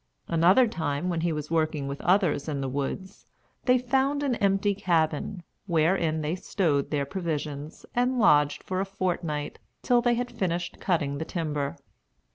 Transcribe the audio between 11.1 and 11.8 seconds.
the timber.